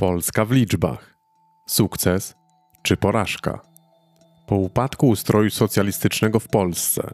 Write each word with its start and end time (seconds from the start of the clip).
Polska 0.00 0.44
w 0.44 0.50
liczbach. 0.50 1.14
Sukces 1.68 2.34
czy 2.82 2.96
porażka? 2.96 3.60
Po 4.46 4.56
upadku 4.56 5.08
ustroju 5.08 5.50
socjalistycznego 5.50 6.40
w 6.40 6.48
Polsce 6.48 7.10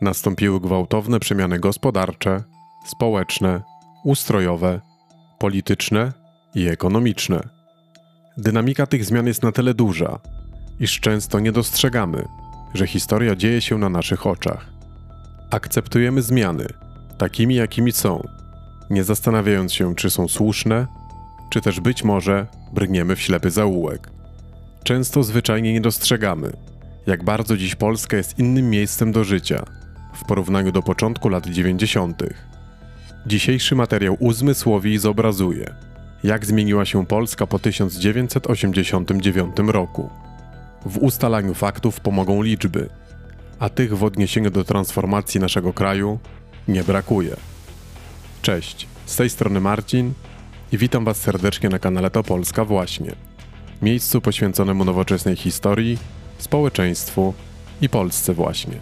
nastąpiły 0.00 0.60
gwałtowne 0.60 1.20
przemiany 1.20 1.58
gospodarcze, 1.58 2.42
społeczne, 2.86 3.62
ustrojowe, 4.04 4.80
polityczne 5.38 6.12
i 6.54 6.68
ekonomiczne. 6.68 7.48
Dynamika 8.36 8.86
tych 8.86 9.04
zmian 9.04 9.26
jest 9.26 9.42
na 9.42 9.52
tyle 9.52 9.74
duża, 9.74 10.18
iż 10.80 11.00
często 11.00 11.40
nie 11.40 11.52
dostrzegamy, 11.52 12.28
że 12.74 12.86
historia 12.86 13.36
dzieje 13.36 13.60
się 13.60 13.78
na 13.78 13.88
naszych 13.88 14.26
oczach. 14.26 14.66
Akceptujemy 15.50 16.22
zmiany, 16.22 16.66
takimi 17.18 17.54
jakimi 17.54 17.92
są, 17.92 18.28
nie 18.90 19.04
zastanawiając 19.04 19.74
się, 19.74 19.94
czy 19.94 20.10
są 20.10 20.28
słuszne, 20.28 21.01
czy 21.52 21.60
też 21.60 21.80
być 21.80 22.04
może 22.04 22.46
brniemy 22.72 23.16
w 23.16 23.20
ślepy 23.20 23.50
zaułek. 23.50 24.10
Często 24.84 25.22
zwyczajnie 25.22 25.72
nie 25.72 25.80
dostrzegamy, 25.80 26.52
jak 27.06 27.24
bardzo 27.24 27.56
dziś 27.56 27.74
Polska 27.74 28.16
jest 28.16 28.38
innym 28.38 28.70
miejscem 28.70 29.12
do 29.12 29.24
życia 29.24 29.64
w 30.14 30.24
porównaniu 30.24 30.72
do 30.72 30.82
początku 30.82 31.28
lat 31.28 31.46
90. 31.46 32.22
Dzisiejszy 33.26 33.74
materiał 33.74 34.16
uzmysłowi 34.20 34.92
i 34.92 34.98
zobrazuje, 34.98 35.74
jak 36.24 36.46
zmieniła 36.46 36.84
się 36.84 37.06
Polska 37.06 37.46
po 37.46 37.58
1989 37.58 39.56
roku. 39.66 40.10
W 40.86 40.98
ustalaniu 40.98 41.54
faktów 41.54 42.00
pomogą 42.00 42.42
liczby, 42.42 42.88
a 43.58 43.68
tych 43.68 43.96
w 43.96 44.04
odniesieniu 44.04 44.50
do 44.50 44.64
transformacji 44.64 45.40
naszego 45.40 45.72
kraju 45.72 46.18
nie 46.68 46.84
brakuje. 46.84 47.36
Cześć, 48.42 48.86
z 49.06 49.16
tej 49.16 49.30
strony 49.30 49.60
Marcin 49.60 50.12
i 50.72 50.78
witam 50.78 51.04
Was 51.04 51.16
serdecznie 51.16 51.68
na 51.68 51.78
kanale 51.78 52.10
To 52.10 52.22
Polska 52.22 52.64
Właśnie, 52.64 53.12
miejscu 53.82 54.20
poświęconemu 54.20 54.84
nowoczesnej 54.84 55.36
historii, 55.36 55.98
społeczeństwu 56.38 57.34
i 57.80 57.88
Polsce 57.88 58.34
właśnie. 58.34 58.74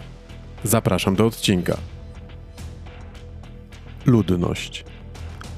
Zapraszam 0.63 1.15
do 1.15 1.25
odcinka. 1.25 1.77
Ludność. 4.05 4.85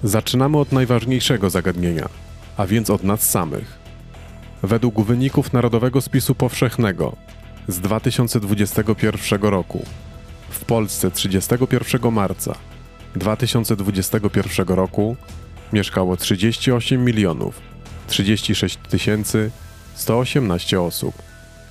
Zaczynamy 0.04 0.58
od 0.58 0.72
najważniejszego 0.72 1.50
zagadnienia, 1.50 2.10
a 2.58 2.66
więc 2.66 2.90
od 2.90 3.04
nas 3.04 3.30
samych. 3.30 3.78
Według 4.64 5.02
wyników 5.02 5.54
Narodowego 5.54 6.02
Spisu 6.02 6.36
Powszechnego 6.36 7.16
z 7.68 7.80
2021 7.80 9.42
roku 9.42 9.86
w 10.50 10.66
Polsce 10.66 11.12
31 11.12 12.12
marca 12.12 12.56
2021 13.16 14.68
roku 14.68 15.16
mieszkało 15.74 16.18
38 16.18 17.06
milionów 17.06 17.62
36 18.08 18.78
tysięcy 18.90 19.52
118 19.96 20.82
osób. 20.82 21.16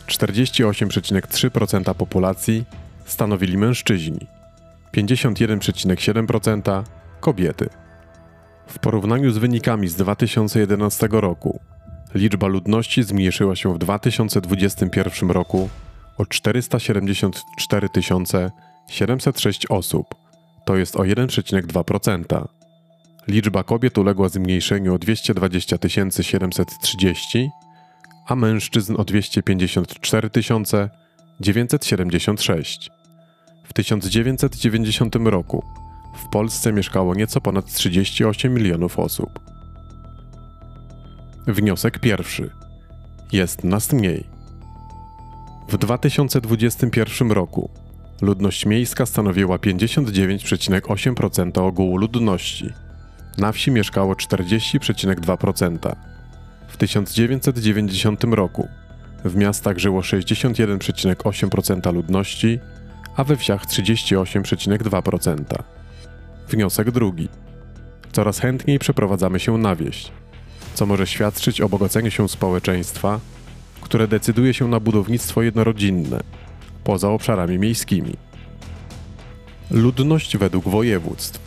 48,3% 0.06 1.94
populacji 1.94 2.64
stanowili 3.04 3.58
mężczyźni, 3.58 4.26
51,7% 4.96 6.82
kobiety. 7.20 7.68
W 8.66 8.78
porównaniu 8.78 9.30
z 9.30 9.38
wynikami 9.38 9.88
z 9.88 9.94
2011 9.94 11.08
roku, 11.10 11.60
liczba 12.14 12.46
ludności 12.46 13.02
zmniejszyła 13.02 13.56
się 13.56 13.74
w 13.74 13.78
2021 13.78 15.30
roku 15.30 15.68
o 16.18 16.26
474 16.26 17.88
706 18.88 19.66
osób, 19.66 20.06
to 20.64 20.76
jest 20.76 20.96
o 20.96 21.02
1,2%. 21.02 22.61
Liczba 23.28 23.64
kobiet 23.64 23.98
uległa 23.98 24.28
zmniejszeniu 24.28 24.94
o 24.94 24.98
220 24.98 25.76
730, 26.22 27.50
a 28.26 28.36
mężczyzn 28.36 28.94
o 28.98 29.04
254 29.04 30.30
976. 31.40 32.90
W 33.64 33.72
1990 33.72 35.16
roku 35.16 35.64
w 36.14 36.28
Polsce 36.28 36.72
mieszkało 36.72 37.14
nieco 37.14 37.40
ponad 37.40 37.72
38 37.72 38.54
milionów 38.54 38.98
osób. 38.98 39.40
Wniosek 41.46 41.98
pierwszy. 41.98 42.50
Jest 43.32 43.64
nas 43.64 43.92
mniej. 43.92 44.26
W 45.68 45.78
2021 45.78 47.30
roku 47.30 47.70
ludność 48.22 48.66
miejska 48.66 49.06
stanowiła 49.06 49.56
59,8% 49.56 51.62
ogółu 51.62 51.96
ludności. 51.96 52.72
Na 53.38 53.52
wsi 53.52 53.70
mieszkało 53.70 54.14
40,2%. 54.14 55.96
W 56.68 56.76
1990 56.76 58.24
roku 58.24 58.68
w 59.24 59.36
miastach 59.36 59.78
żyło 59.78 60.00
61,8% 60.00 61.94
ludności, 61.94 62.58
a 63.16 63.24
we 63.24 63.36
wsiach 63.36 63.66
38,2%. 63.66 65.44
Wniosek 66.48 66.90
drugi. 66.90 67.28
Coraz 68.12 68.38
chętniej 68.38 68.78
przeprowadzamy 68.78 69.40
się 69.40 69.58
na 69.58 69.76
wieś, 69.76 70.10
co 70.74 70.86
może 70.86 71.06
świadczyć 71.06 71.60
o 71.60 71.68
bogaceniu 71.68 72.10
się 72.10 72.28
społeczeństwa, 72.28 73.20
które 73.80 74.08
decyduje 74.08 74.54
się 74.54 74.68
na 74.68 74.80
budownictwo 74.80 75.42
jednorodzinne, 75.42 76.20
poza 76.84 77.08
obszarami 77.08 77.58
miejskimi. 77.58 78.16
Ludność 79.70 80.36
według 80.36 80.68
województw. 80.68 81.41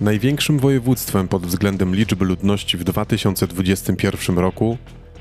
Największym 0.00 0.58
województwem 0.58 1.28
pod 1.28 1.46
względem 1.46 1.94
liczby 1.94 2.24
ludności 2.24 2.76
w 2.76 2.84
2021 2.84 4.38
roku 4.38 4.78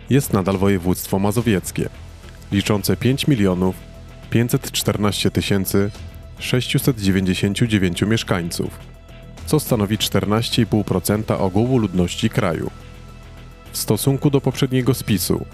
jest 0.09 0.33
nadal 0.33 0.57
województwo 0.57 1.19
mazowieckie, 1.19 1.89
liczące 2.51 2.97
5 2.97 3.27
milionów 3.27 3.75
514 4.29 5.31
699 6.39 8.01
mieszkańców, 8.01 8.79
co 9.45 9.59
stanowi 9.59 9.97
14,5% 9.97 11.41
ogółu 11.41 11.77
ludności 11.77 12.29
kraju. 12.29 12.71
W 13.71 13.77
stosunku 13.77 14.29
do 14.29 14.41
poprzedniego 14.41 14.93
spisu 14.93 15.45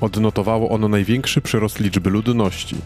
odnotowało 0.00 0.70
ono 0.70 0.88
największy 0.88 1.40
przyrost 1.40 1.80
liczby 1.80 2.10
ludności, 2.10 2.76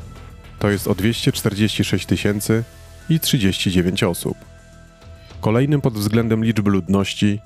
to 0.58 0.70
jest 0.70 0.88
o 0.88 0.94
246 0.94 2.06
tysięcy 2.06 2.64
i 3.08 3.20
39 3.20 4.02
osób. 4.02 4.55
Kolejnym 5.46 5.80
pod 5.80 5.94
względem 5.94 6.44
liczby 6.44 6.70
ludności 6.70 7.40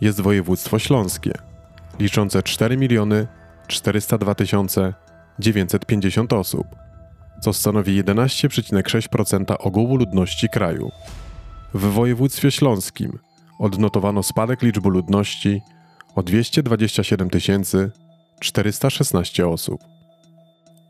jest 0.00 0.20
województwo 0.20 0.78
śląskie, 0.78 1.32
liczące 1.98 2.42
4 2.42 2.76
miliony 2.76 3.26
402 3.68 4.34
950 5.38 6.32
osób, 6.32 6.66
co 7.40 7.52
stanowi 7.52 8.04
11,6% 8.04 9.56
ogółu 9.58 9.96
ludności 9.96 10.48
kraju. 10.48 10.90
W 11.74 11.80
województwie 11.80 12.50
śląskim 12.50 13.18
odnotowano 13.58 14.22
spadek 14.22 14.62
liczby 14.62 14.88
ludności 14.88 15.62
o 16.14 16.22
227 16.22 17.28
416 18.40 19.48
osób. 19.48 19.80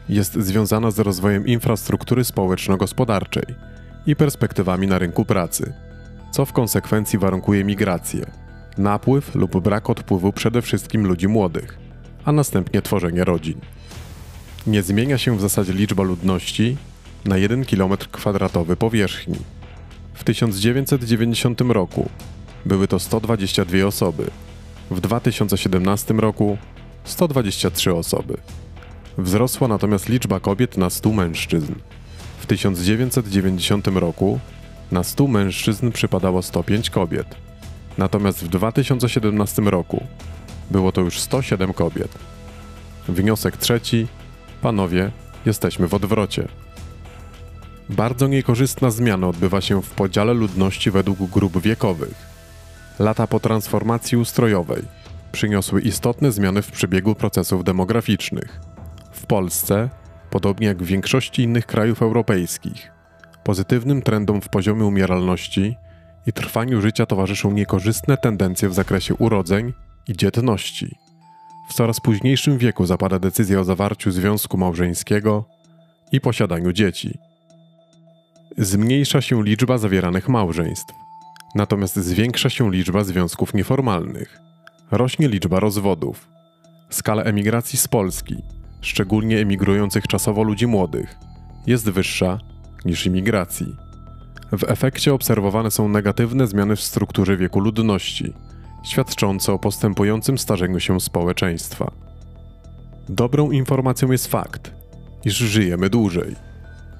jest 0.08 0.34
związana 0.34 0.90
z 0.90 0.98
rozwojem 0.98 1.46
infrastruktury 1.46 2.24
społeczno-gospodarczej 2.24 3.44
i 4.06 4.16
perspektywami 4.16 4.86
na 4.86 4.98
rynku 4.98 5.24
pracy, 5.24 5.72
co 6.30 6.44
w 6.44 6.52
konsekwencji 6.52 7.18
warunkuje 7.18 7.64
migrację, 7.64 8.26
napływ 8.78 9.34
lub 9.34 9.60
brak 9.60 9.90
odpływu 9.90 10.32
przede 10.32 10.62
wszystkim 10.62 11.06
ludzi 11.06 11.28
młodych, 11.28 11.78
a 12.24 12.32
następnie 12.32 12.82
tworzenie 12.82 13.24
rodzin. 13.24 13.60
Nie 14.66 14.82
zmienia 14.82 15.18
się 15.18 15.36
w 15.36 15.40
zasadzie 15.40 15.72
liczba 15.72 16.02
ludności 16.02 16.76
na 17.24 17.36
1 17.36 17.62
km2 17.62 18.76
powierzchni. 18.76 19.38
W 20.14 20.24
1990 20.24 21.60
roku 21.60 22.08
były 22.66 22.88
to 22.88 22.98
122 22.98 23.86
osoby, 23.86 24.30
w 24.90 25.00
2017 25.00 26.14
roku 26.14 26.58
123 27.04 27.94
osoby. 27.94 28.36
Wzrosła 29.18 29.68
natomiast 29.68 30.08
liczba 30.08 30.40
kobiet 30.40 30.76
na 30.76 30.90
100 30.90 31.12
mężczyzn. 31.12 31.74
W 32.38 32.46
1990 32.46 33.86
roku 33.86 34.40
na 34.92 35.04
100 35.04 35.26
mężczyzn 35.26 35.92
przypadało 35.92 36.42
105 36.42 36.90
kobiet. 36.90 37.26
Natomiast 37.98 38.44
w 38.44 38.48
2017 38.48 39.62
roku 39.62 40.06
było 40.70 40.92
to 40.92 41.00
już 41.00 41.20
107 41.20 41.72
kobiet. 41.72 42.18
Wniosek 43.08 43.56
trzeci. 43.56 44.06
Panowie, 44.62 45.10
jesteśmy 45.46 45.88
w 45.88 45.94
odwrocie. 45.94 46.48
Bardzo 47.88 48.26
niekorzystna 48.26 48.90
zmiana 48.90 49.28
odbywa 49.28 49.60
się 49.60 49.82
w 49.82 49.90
podziale 49.90 50.34
ludności 50.34 50.90
według 50.90 51.18
grup 51.30 51.60
wiekowych. 51.62 52.14
Lata 52.98 53.26
po 53.26 53.40
transformacji 53.40 54.18
ustrojowej 54.18 54.82
przyniosły 55.32 55.80
istotne 55.80 56.32
zmiany 56.32 56.62
w 56.62 56.70
przebiegu 56.70 57.14
procesów 57.14 57.64
demograficznych. 57.64 58.77
W 59.18 59.26
Polsce, 59.26 59.88
podobnie 60.30 60.66
jak 60.66 60.82
w 60.82 60.86
większości 60.86 61.42
innych 61.42 61.66
krajów 61.66 62.02
europejskich, 62.02 62.90
pozytywnym 63.44 64.02
trendom 64.02 64.40
w 64.40 64.48
poziomie 64.48 64.84
umieralności 64.84 65.76
i 66.26 66.32
trwaniu 66.32 66.80
życia 66.80 67.06
towarzyszą 67.06 67.52
niekorzystne 67.52 68.16
tendencje 68.16 68.68
w 68.68 68.74
zakresie 68.74 69.14
urodzeń 69.14 69.72
i 70.08 70.16
dzietności. 70.16 70.96
W 71.70 71.74
coraz 71.74 72.00
późniejszym 72.00 72.58
wieku 72.58 72.86
zapada 72.86 73.18
decyzja 73.18 73.60
o 73.60 73.64
zawarciu 73.64 74.10
związku 74.10 74.58
małżeńskiego 74.58 75.44
i 76.12 76.20
posiadaniu 76.20 76.72
dzieci. 76.72 77.18
Zmniejsza 78.58 79.20
się 79.20 79.44
liczba 79.44 79.78
zawieranych 79.78 80.28
małżeństw, 80.28 80.94
natomiast 81.54 81.96
zwiększa 81.96 82.50
się 82.50 82.70
liczba 82.70 83.04
związków 83.04 83.54
nieformalnych. 83.54 84.38
Rośnie 84.90 85.28
liczba 85.28 85.60
rozwodów. 85.60 86.28
Skala 86.90 87.22
emigracji 87.22 87.78
z 87.78 87.88
Polski, 87.88 88.42
szczególnie 88.80 89.38
emigrujących 89.38 90.06
czasowo 90.06 90.42
ludzi 90.42 90.66
młodych, 90.66 91.16
jest 91.66 91.90
wyższa 91.90 92.38
niż 92.84 93.06
imigracji. 93.06 93.76
W 94.52 94.64
efekcie 94.64 95.14
obserwowane 95.14 95.70
są 95.70 95.88
negatywne 95.88 96.46
zmiany 96.46 96.76
w 96.76 96.80
strukturze 96.80 97.36
wieku 97.36 97.60
ludności, 97.60 98.32
świadczące 98.84 99.52
o 99.52 99.58
postępującym 99.58 100.38
starzeniu 100.38 100.80
się 100.80 101.00
społeczeństwa. 101.00 101.90
Dobrą 103.08 103.50
informacją 103.50 104.12
jest 104.12 104.26
fakt, 104.26 104.72
iż 105.24 105.36
żyjemy 105.36 105.90
dłużej. 105.90 106.36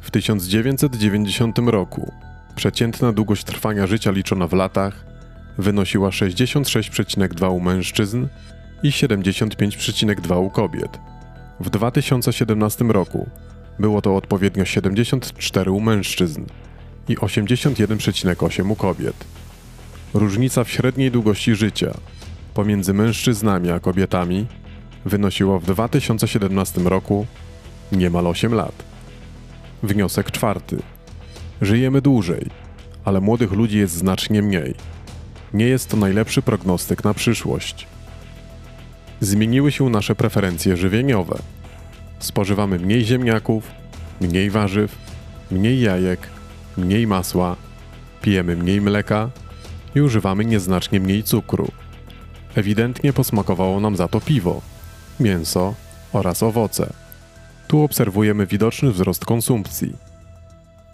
W 0.00 0.10
1990 0.10 1.58
roku 1.58 2.12
przeciętna 2.56 3.12
długość 3.12 3.44
trwania 3.44 3.86
życia 3.86 4.10
liczona 4.10 4.46
w 4.46 4.52
latach 4.52 5.06
wynosiła 5.58 6.10
66,2 6.10 7.50
u 7.50 7.60
mężczyzn 7.60 8.26
i 8.82 8.90
75,2 8.90 10.46
u 10.46 10.50
kobiet. 10.50 10.98
W 11.60 11.70
2017 11.70 12.84
roku 12.84 13.28
było 13.78 14.02
to 14.02 14.16
odpowiednio 14.16 14.64
74 14.64 15.70
u 15.70 15.80
mężczyzn 15.80 16.44
i 17.08 17.16
81,8 17.16 18.70
u 18.70 18.76
kobiet. 18.76 19.24
Różnica 20.14 20.64
w 20.64 20.70
średniej 20.70 21.10
długości 21.10 21.54
życia 21.54 21.94
pomiędzy 22.54 22.94
mężczyznami 22.94 23.70
a 23.70 23.80
kobietami 23.80 24.46
wynosiła 25.04 25.58
w 25.58 25.64
2017 25.64 26.80
roku 26.80 27.26
niemal 27.92 28.26
8 28.26 28.54
lat. 28.54 28.84
Wniosek 29.82 30.30
czwarty. 30.30 30.78
Żyjemy 31.62 32.00
dłużej, 32.00 32.46
ale 33.04 33.20
młodych 33.20 33.52
ludzi 33.52 33.78
jest 33.78 33.94
znacznie 33.94 34.42
mniej. 34.42 34.74
Nie 35.54 35.66
jest 35.66 35.88
to 35.88 35.96
najlepszy 35.96 36.42
prognostyk 36.42 37.04
na 37.04 37.14
przyszłość. 37.14 37.86
Zmieniły 39.20 39.72
się 39.72 39.90
nasze 39.90 40.14
preferencje 40.14 40.76
żywieniowe. 40.76 41.38
Spożywamy 42.18 42.78
mniej 42.78 43.04
ziemniaków, 43.04 43.70
mniej 44.20 44.50
warzyw, 44.50 44.98
mniej 45.50 45.80
jajek, 45.80 46.28
mniej 46.76 47.06
masła, 47.06 47.56
pijemy 48.22 48.56
mniej 48.56 48.80
mleka 48.80 49.30
i 49.94 50.00
używamy 50.00 50.44
nieznacznie 50.44 51.00
mniej 51.00 51.22
cukru. 51.22 51.68
Ewidentnie 52.54 53.12
posmakowało 53.12 53.80
nam 53.80 53.96
za 53.96 54.08
to 54.08 54.20
piwo, 54.20 54.60
mięso 55.20 55.74
oraz 56.12 56.42
owoce. 56.42 56.92
Tu 57.68 57.82
obserwujemy 57.82 58.46
widoczny 58.46 58.92
wzrost 58.92 59.24
konsumpcji. 59.24 59.92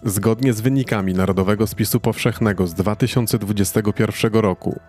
Zgodnie 0.03 0.53
z 0.53 0.61
wynikami 0.61 1.13
Narodowego 1.13 1.67
Spisu 1.67 1.99
Powszechnego 1.99 2.67
z 2.67 2.73
2021 2.73 4.33
roku, 4.33 4.79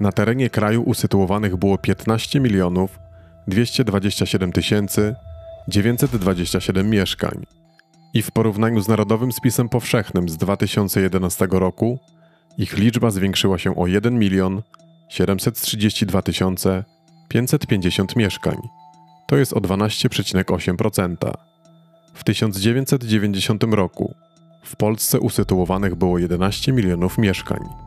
na 0.00 0.12
terenie 0.12 0.50
kraju 0.50 0.82
usytuowanych 0.82 1.56
było 1.56 1.78
15 1.78 2.40
milionów 2.40 2.98
227 3.48 4.52
tysięcy 4.52 5.14
927 5.68 6.90
mieszkań 6.90 7.44
i 8.14 8.22
w 8.22 8.30
porównaniu 8.30 8.80
z 8.80 8.88
Narodowym 8.88 9.32
Spisem 9.32 9.68
Powszechnym 9.68 10.28
z 10.28 10.36
2011 10.36 11.48
roku 11.50 11.98
ich 12.58 12.78
liczba 12.78 13.10
zwiększyła 13.10 13.58
się 13.58 13.76
o 13.76 13.86
1 13.86 14.18
milion 14.18 14.62
732 15.08 16.22
550 17.28 18.16
mieszkań. 18.16 18.56
To 19.26 19.36
jest 19.36 19.52
o 19.52 19.60
12,8%. 19.60 21.32
W 22.14 22.24
1990 22.24 23.64
roku 23.64 24.14
w 24.62 24.76
Polsce 24.76 25.20
usytuowanych 25.20 25.94
było 25.94 26.18
11 26.18 26.72
milionów 26.72 27.18
mieszkań. 27.18 27.83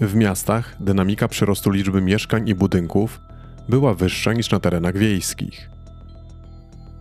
W 0.00 0.14
miastach 0.14 0.76
dynamika 0.80 1.28
przyrostu 1.28 1.70
liczby 1.70 2.02
mieszkań 2.02 2.48
i 2.48 2.54
budynków 2.54 3.20
była 3.68 3.94
wyższa 3.94 4.32
niż 4.32 4.50
na 4.50 4.60
terenach 4.60 4.96
wiejskich. 4.96 5.70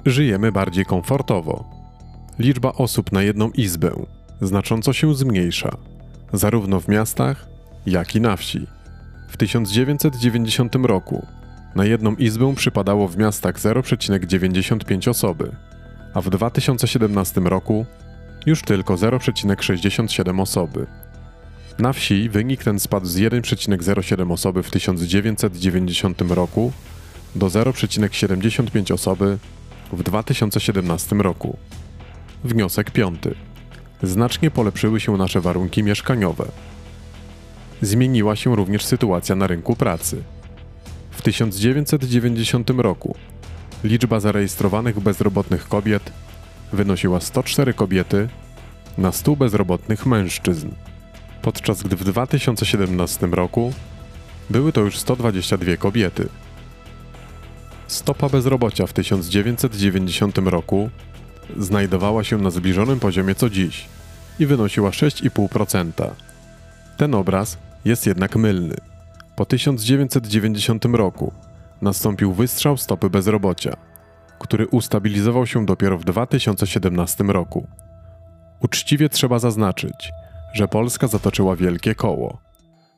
Żyjemy 0.05 0.51
bardziej 0.51 0.85
komfortowo. 0.85 1.69
Liczba 2.39 2.73
osób 2.73 3.11
na 3.11 3.23
jedną 3.23 3.49
izbę 3.49 3.91
znacząco 4.41 4.93
się 4.93 5.15
zmniejsza, 5.15 5.77
zarówno 6.33 6.79
w 6.79 6.87
miastach, 6.87 7.47
jak 7.85 8.15
i 8.15 8.21
na 8.21 8.35
wsi. 8.35 8.67
W 9.29 9.37
1990 9.37 10.75
roku 10.75 11.27
na 11.75 11.85
jedną 11.85 12.15
izbę 12.15 12.55
przypadało 12.55 13.07
w 13.07 13.17
miastach 13.17 13.55
0,95 13.55 15.09
osoby, 15.09 15.51
a 16.13 16.21
w 16.21 16.29
2017 16.29 17.41
roku 17.41 17.85
już 18.45 18.61
tylko 18.61 18.95
0,67 18.95 20.41
osoby. 20.41 20.87
Na 21.79 21.93
wsi 21.93 22.29
wynik 22.29 22.63
ten 22.63 22.79
spadł 22.79 23.05
z 23.05 23.15
1,07 23.15 24.33
osoby 24.33 24.63
w 24.63 24.71
1990 24.71 26.21
roku 26.21 26.71
do 27.35 27.47
0,75 27.47 28.93
osoby 28.93 29.37
w 29.93 30.03
2017 30.03 31.15
roku. 31.15 31.57
Wniosek 32.43 32.91
piąty. 32.91 33.35
Znacznie 34.03 34.51
polepszyły 34.51 34.99
się 34.99 35.17
nasze 35.17 35.41
warunki 35.41 35.83
mieszkaniowe. 35.83 36.45
Zmieniła 37.81 38.35
się 38.35 38.55
również 38.55 38.85
sytuacja 38.85 39.35
na 39.35 39.47
rynku 39.47 39.75
pracy. 39.75 40.23
W 41.11 41.21
1990 41.21 42.69
roku 42.69 43.15
liczba 43.83 44.19
zarejestrowanych 44.19 44.99
bezrobotnych 44.99 45.67
kobiet 45.67 46.11
wynosiła 46.73 47.19
104 47.19 47.73
kobiety 47.73 48.29
na 48.97 49.11
100 49.11 49.35
bezrobotnych 49.35 50.05
mężczyzn, 50.05 50.69
podczas 51.41 51.83
gdy 51.83 51.95
w 51.95 52.03
2017 52.03 53.27
roku 53.27 53.73
były 54.49 54.71
to 54.71 54.81
już 54.81 54.97
122 54.97 55.77
kobiety. 55.77 56.29
Stopa 57.87 58.29
bezrobocia 58.29 58.87
w 58.87 58.93
1990 58.93 60.37
roku 60.37 60.89
znajdowała 61.57 62.23
się 62.23 62.37
na 62.37 62.49
zbliżonym 62.49 62.99
poziomie 62.99 63.35
co 63.35 63.49
dziś 63.49 63.85
i 64.39 64.45
wynosiła 64.45 64.89
6,5%. 64.89 66.09
Ten 66.97 67.15
obraz 67.15 67.57
jest 67.85 68.05
jednak 68.05 68.35
mylny. 68.35 68.75
Po 69.35 69.45
1990 69.45 70.85
roku 70.85 71.33
nastąpił 71.81 72.33
wystrzał 72.33 72.77
stopy 72.77 73.09
bezrobocia, 73.09 73.77
który 74.39 74.67
ustabilizował 74.67 75.45
się 75.45 75.65
dopiero 75.65 75.97
w 75.97 76.05
2017 76.05 77.23
roku. 77.23 77.67
Uczciwie 78.59 79.09
trzeba 79.09 79.39
zaznaczyć, 79.39 80.11
że 80.53 80.67
Polska 80.67 81.07
zatoczyła 81.07 81.55
wielkie 81.55 81.95
koło. 81.95 82.37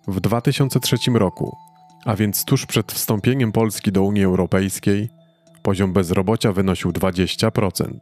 W 0.07 0.19
2003 0.19 0.97
roku, 1.13 1.57
a 2.05 2.15
więc 2.15 2.45
tuż 2.45 2.65
przed 2.65 2.91
wstąpieniem 2.91 3.51
Polski 3.51 3.91
do 3.91 4.03
Unii 4.03 4.23
Europejskiej, 4.23 5.09
poziom 5.61 5.93
bezrobocia 5.93 6.51
wynosił 6.51 6.91
20%. 6.91 7.93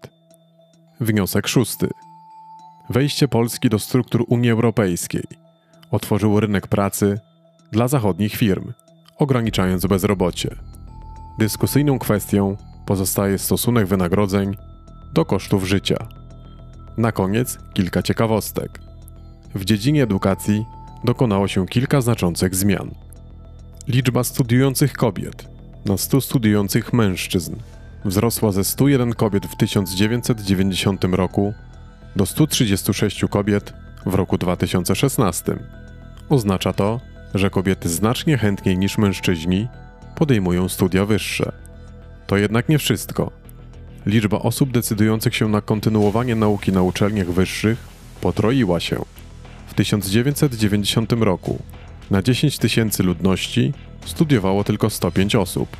Wniosek 0.99 1.47
szósty. 1.47 1.89
Wejście 2.89 3.27
Polski 3.27 3.69
do 3.69 3.79
struktur 3.79 4.25
Unii 4.27 4.51
Europejskiej 4.51 5.23
otworzyło 5.91 6.39
rynek 6.39 6.67
pracy 6.67 7.19
dla 7.71 7.87
zachodnich 7.87 8.35
firm, 8.35 8.73
ograniczając 9.17 9.85
bezrobocie. 9.85 10.55
Dyskusyjną 11.39 11.99
kwestią 11.99 12.57
pozostaje 12.85 13.37
stosunek 13.37 13.87
wynagrodzeń 13.87 14.57
do 15.13 15.25
kosztów 15.25 15.63
życia. 15.63 16.07
Na 16.97 17.11
koniec 17.11 17.57
kilka 17.73 18.03
ciekawostek. 18.03 18.88
W 19.55 19.65
dziedzinie 19.65 20.03
edukacji 20.03 20.65
dokonało 21.03 21.47
się 21.47 21.67
kilka 21.67 22.01
znaczących 22.01 22.55
zmian. 22.55 22.91
Liczba 23.87 24.23
studiujących 24.23 24.93
kobiet 24.93 25.47
na 25.85 25.97
100 25.97 26.21
studiujących 26.21 26.93
mężczyzn 26.93 27.55
wzrosła 28.05 28.51
ze 28.51 28.63
101 28.63 29.13
kobiet 29.13 29.45
w 29.45 29.55
1990 29.55 31.03
roku 31.03 31.53
do 32.15 32.25
136 32.25 33.25
kobiet 33.29 33.73
w 34.05 34.13
roku 34.15 34.37
2016. 34.37 35.55
Oznacza 36.29 36.73
to, 36.73 36.99
że 37.33 37.49
kobiety 37.49 37.89
znacznie 37.89 38.37
chętniej 38.37 38.77
niż 38.77 38.97
mężczyźni 38.97 39.67
podejmują 40.15 40.69
studia 40.69 41.05
wyższe. 41.05 41.51
To 42.27 42.37
jednak 42.37 42.69
nie 42.69 42.79
wszystko. 42.79 43.31
Liczba 44.05 44.39
osób 44.39 44.71
decydujących 44.71 45.35
się 45.35 45.47
na 45.49 45.61
kontynuowanie 45.61 46.35
nauki 46.35 46.71
na 46.71 46.81
uczelniach 46.81 47.27
wyższych 47.27 47.87
potroiła 48.21 48.79
się. 48.79 49.18
W 49.79 49.81
1990 49.81 51.11
roku 51.11 51.59
na 52.11 52.21
10 52.21 52.57
tysięcy 52.57 53.03
ludności 53.03 53.73
studiowało 54.05 54.63
tylko 54.63 54.89
105 54.89 55.35
osób, 55.35 55.77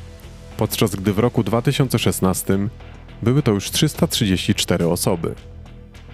podczas 0.56 0.96
gdy 0.96 1.12
w 1.12 1.18
roku 1.18 1.44
2016 1.44 2.58
były 3.22 3.42
to 3.42 3.52
już 3.52 3.70
334 3.70 4.86
osoby. 4.86 5.34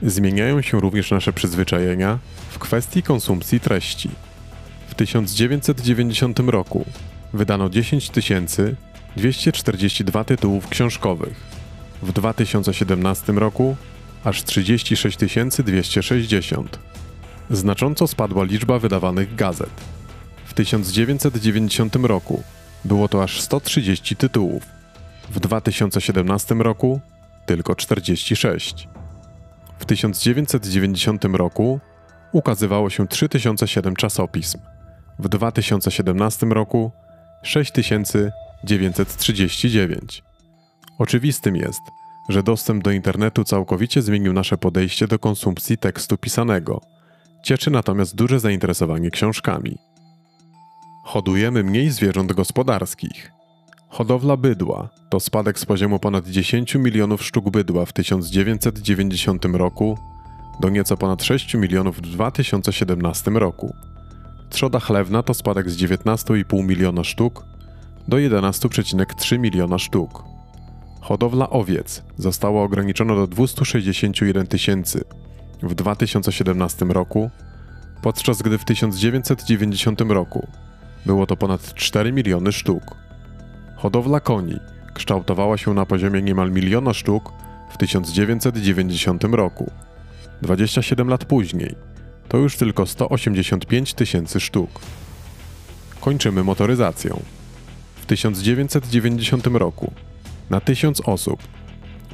Zmieniają 0.03 0.63
się 0.63 0.81
również 0.81 1.11
nasze 1.11 1.33
przyzwyczajenia 1.33 2.19
w 2.51 2.59
kwestii 2.59 3.03
konsumpcji 3.03 3.61
treści. 3.61 4.11
W 4.89 4.95
1990 4.95 6.39
roku 6.39 6.85
wydano 7.33 7.71
10 7.71 8.11
242 9.17 10.25
tytułów 10.25 10.69
książkowych. 10.69 11.41
W 12.03 12.13
2017 12.13 13.33
roku 13.33 13.77
aż 14.25 14.45
36 14.45 15.19
260. 15.65 16.79
Znacząco 17.51 18.07
spadła 18.07 18.45
liczba 18.45 18.79
wydawanych 18.79 19.35
gazet. 19.35 19.71
W 20.45 20.55
1990 20.55 21.97
roku 21.97 22.43
było 22.85 23.09
to 23.09 23.23
aż 23.23 23.41
130 23.41 24.17
tytułów. 24.17 24.63
W 25.31 25.41
2017 25.41 26.55
roku 26.55 27.01
tylko 27.47 27.75
46. 27.75 28.89
W 29.79 29.85
1990 29.85 31.25
roku 31.25 31.81
ukazywało 32.33 32.91
się 32.91 33.09
3007 33.09 33.97
czasopism. 33.97 34.59
W 35.19 35.29
2017 35.29 36.47
roku 36.47 36.93
6939. 37.43 40.23
Oczywistym 40.99 41.57
jest, 41.57 41.81
że 42.29 42.43
dostęp 42.43 42.85
do 42.85 42.91
internetu 42.91 43.45
całkowicie 43.45 44.03
zmienił 44.03 44.33
nasze 44.33 44.59
podejście 44.59 45.07
do 45.07 45.19
konsumpcji 45.19 45.79
tekstu 45.79 46.19
pisanego. 46.19 46.96
Cieszy 47.47 47.71
natomiast 47.71 48.15
duże 48.15 48.41
zainteresowanie 48.41 49.11
książkami. 49.11 49.79
Hodujemy 51.05 51.65
mniej 51.65 51.91
zwierząt 51.91 52.33
gospodarskich. 52.33 53.33
Hodowla 53.89 54.37
bydła 54.37 54.89
to 55.11 55.21
spadek 55.21 55.59
z 55.59 55.65
poziomu 55.65 55.99
ponad 55.99 56.29
10 56.29 56.75
milionów 56.75 57.25
sztuk 57.25 57.51
bydła 57.51 57.87
w 57.87 57.93
1990 57.93 59.45
roku 59.45 59.99
do 60.61 60.69
nieco 60.69 60.97
ponad 60.97 61.23
6 61.23 61.55
milionów 61.55 61.97
w 61.97 62.01
2017 62.01 63.31
roku. 63.31 63.75
Trzoda 64.51 64.81
chlewna 64.81 65.23
to 65.23 65.35
spadek 65.35 65.71
z 65.71 65.77
19,5 65.77 66.65
miliona 66.65 67.05
sztuk 67.05 67.45
do 68.09 68.17
11,3 68.17 69.39
miliona 69.39 69.79
sztuk. 69.79 70.25
Hodowla 71.01 71.51
owiec 71.51 72.03
została 72.17 72.63
ograniczona 72.63 73.15
do 73.15 73.27
261 73.27 74.47
tysięcy 74.47 75.05
w 75.63 75.75
2017 75.75 76.85
roku, 76.85 77.31
podczas 78.03 78.43
gdy 78.43 78.59
w 78.59 78.65
1990 78.65 80.01
roku 80.01 80.49
było 81.07 81.27
to 81.27 81.37
ponad 81.37 81.75
4 81.75 82.13
miliony 82.13 82.53
sztuk. 82.53 82.83
Hodowla 83.77 84.21
koni 84.21 84.59
kształtowała 84.95 85.57
się 85.57 85.75
na 85.75 85.87
poziomie 85.87 86.23
niemal 86.23 86.51
miliona 86.51 86.95
sztuk 86.95 87.33
w 87.71 87.77
1990 87.77 89.25
roku. 89.25 89.71
27 90.43 91.09
lat 91.09 91.25
później 91.25 91.75
to 92.29 92.39
już 92.39 92.57
tylko 92.57 92.87
185 92.87 93.95
tysięcy 93.95 94.41
sztuk. 94.41 94.71
Kończymy 96.01 96.45
motoryzacją. 96.45 97.23
W 97.97 98.07
1990 98.07 99.47
roku 99.47 99.93
na 100.51 100.61
1000 100.61 101.01
osób 101.01 101.43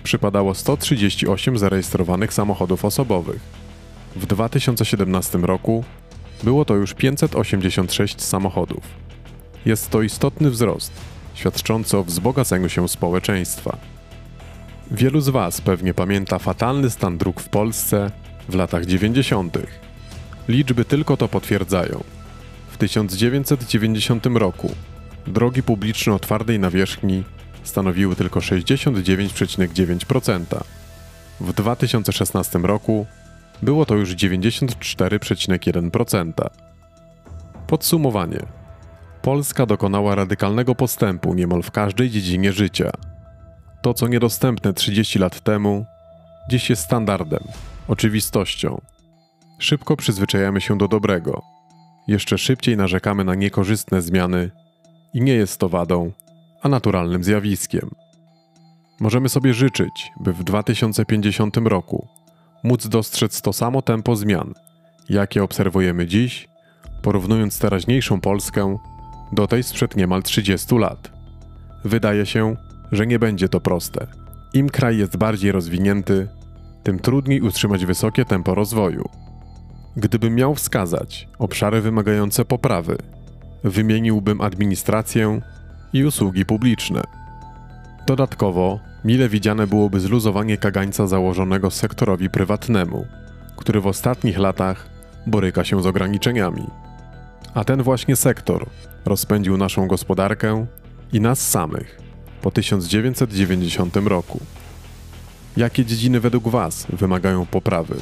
przypadało 0.02 0.54
138 0.54 1.58
zarejestrowanych 1.58 2.34
samochodów 2.34 2.84
osobowych. 2.84 3.40
W 4.16 4.26
2017 4.26 5.38
roku 5.38 5.84
było 6.42 6.64
to 6.64 6.74
już 6.74 6.94
586 6.94 8.22
samochodów. 8.22 8.80
Jest 9.66 9.90
to 9.90 10.02
istotny 10.02 10.50
wzrost, 10.50 10.92
świadczący 11.34 11.98
o 11.98 12.04
wzbogaceniu 12.04 12.68
się 12.68 12.88
społeczeństwa. 12.88 13.76
Wielu 14.90 15.20
z 15.20 15.28
Was 15.28 15.60
pewnie 15.60 15.94
pamięta 15.94 16.38
fatalny 16.38 16.90
stan 16.90 17.18
dróg 17.18 17.40
w 17.40 17.48
Polsce 17.48 18.10
w 18.48 18.54
latach 18.54 18.86
90. 18.86 19.58
Liczby 20.48 20.84
tylko 20.84 21.16
to 21.16 21.28
potwierdzają. 21.28 22.04
W 22.70 22.76
1990 22.76 24.26
roku 24.26 24.74
drogi 25.26 25.62
publiczne 25.62 26.14
o 26.14 26.18
twardej 26.18 26.58
nawierzchni 26.58 27.24
stanowiły 27.62 28.16
tylko 28.16 28.40
69,9%. 28.40 30.60
W 31.40 31.52
2016 31.52 32.58
roku 32.58 33.06
było 33.62 33.86
to 33.86 33.94
już 33.94 34.10
94,1%. 34.10 36.32
Podsumowanie. 37.66 38.38
Polska 39.22 39.66
dokonała 39.66 40.14
radykalnego 40.14 40.74
postępu 40.74 41.34
niemal 41.34 41.62
w 41.62 41.70
każdej 41.70 42.10
dziedzinie 42.10 42.52
życia. 42.52 42.90
To, 43.82 43.94
co 43.94 44.08
niedostępne 44.08 44.72
30 44.72 45.18
lat 45.18 45.40
temu, 45.40 45.84
dziś 46.50 46.70
jest 46.70 46.82
standardem, 46.82 47.42
oczywistością. 47.88 48.80
Szybko 49.58 49.96
przyzwyczajamy 49.96 50.60
się 50.60 50.78
do 50.78 50.88
dobrego. 50.88 51.42
Jeszcze 52.08 52.38
szybciej 52.38 52.76
narzekamy 52.76 53.24
na 53.24 53.34
niekorzystne 53.34 54.02
zmiany 54.02 54.50
i 55.14 55.20
nie 55.20 55.34
jest 55.34 55.60
to 55.60 55.68
wadą, 55.68 56.12
a 56.62 56.68
naturalnym 56.68 57.24
zjawiskiem. 57.24 57.90
Możemy 59.00 59.28
sobie 59.28 59.54
życzyć, 59.54 60.12
by 60.20 60.32
w 60.32 60.44
2050 60.44 61.56
roku 61.56 62.08
móc 62.64 62.88
dostrzec 62.88 63.42
to 63.42 63.52
samo 63.52 63.82
tempo 63.82 64.16
zmian, 64.16 64.54
jakie 65.08 65.42
obserwujemy 65.42 66.06
dziś, 66.06 66.48
porównując 67.02 67.58
teraźniejszą 67.58 68.20
Polskę 68.20 68.78
do 69.32 69.46
tej 69.46 69.62
sprzed 69.62 69.96
niemal 69.96 70.22
30 70.22 70.78
lat. 70.78 71.12
Wydaje 71.84 72.26
się, 72.26 72.56
że 72.92 73.06
nie 73.06 73.18
będzie 73.18 73.48
to 73.48 73.60
proste. 73.60 74.06
Im 74.54 74.68
kraj 74.68 74.98
jest 74.98 75.16
bardziej 75.16 75.52
rozwinięty, 75.52 76.28
tym 76.82 76.98
trudniej 76.98 77.40
utrzymać 77.40 77.86
wysokie 77.86 78.24
tempo 78.24 78.54
rozwoju. 78.54 79.08
Gdybym 79.96 80.34
miał 80.34 80.54
wskazać 80.54 81.28
obszary 81.38 81.80
wymagające 81.80 82.44
poprawy, 82.44 82.98
wymieniłbym 83.64 84.40
administrację 84.40 85.40
i 85.92 86.04
usługi 86.04 86.44
publiczne. 86.44 87.02
Dodatkowo, 88.06 88.78
mile 89.04 89.28
widziane 89.28 89.66
byłoby 89.66 90.00
zluzowanie 90.00 90.56
kagańca 90.56 91.06
założonego 91.06 91.70
sektorowi 91.70 92.30
prywatnemu, 92.30 93.06
który 93.56 93.80
w 93.80 93.86
ostatnich 93.86 94.38
latach 94.38 94.88
boryka 95.26 95.64
się 95.64 95.82
z 95.82 95.86
ograniczeniami. 95.86 96.66
A 97.54 97.64
ten 97.64 97.82
właśnie 97.82 98.16
sektor 98.16 98.66
rozpędził 99.04 99.56
naszą 99.56 99.86
gospodarkę 99.86 100.66
i 101.12 101.20
nas 101.20 101.50
samych 101.50 102.00
po 102.42 102.50
1990 102.50 103.96
roku. 103.96 104.40
Jakie 105.56 105.84
dziedziny 105.84 106.20
według 106.20 106.48
Was 106.48 106.86
wymagają 106.92 107.46
poprawy? 107.46 107.96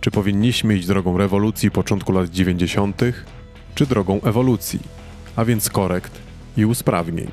Czy 0.00 0.10
powinniśmy 0.10 0.76
iść 0.76 0.86
drogą 0.86 1.18
rewolucji 1.18 1.70
początku 1.70 2.12
lat 2.12 2.30
90., 2.30 3.02
czy 3.74 3.86
drogą 3.86 4.20
ewolucji, 4.20 4.80
a 5.36 5.44
więc 5.44 5.70
korekt 5.70 6.29
i 6.60 6.64
usprawnień? 6.64 7.30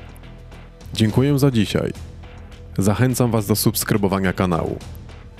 Dziękuję 0.94 1.38
za 1.38 1.50
dzisiaj. 1.50 1.92
Zachęcam 2.78 3.30
Was 3.30 3.46
do 3.46 3.56
subskrybowania 3.56 4.32
kanału. 4.32 4.78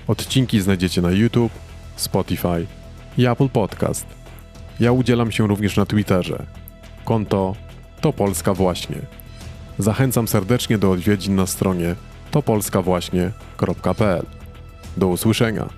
Odcinki 0.07 0.61
znajdziecie 0.61 1.02
na 1.02 1.11
YouTube, 1.11 1.52
Spotify 1.97 2.66
i 3.18 3.26
Apple 3.26 3.49
Podcast. 3.49 4.07
Ja 4.80 4.92
udzielam 4.92 5.33
się 5.33 5.47
również 5.47 5.76
na 5.76 5.87
Twitterze. 5.87 6.47
Konto 7.04 7.54
to 8.00 8.12
Polska 8.12 8.54
Właśnie. 8.54 8.97
Zachęcam 9.78 10.28
serdecznie 10.28 10.78
do 10.78 10.90
odwiedzin 10.90 11.35
na 11.35 11.47
stronie 11.47 11.95
topolskawłaśnie.pl. 12.30 14.26
Do 14.97 15.09
usłyszenia. 15.09 15.68